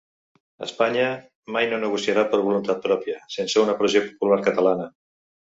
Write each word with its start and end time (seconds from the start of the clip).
Espanya 0.67 1.03
mai 1.57 1.69
no 1.73 1.79
negociarà 1.83 2.23
per 2.33 2.41
voluntat 2.47 2.81
pròpia, 2.89 3.21
sense 3.37 3.63
una 3.67 3.79
pressió 3.83 4.05
popular 4.11 4.43
catalana. 4.49 4.93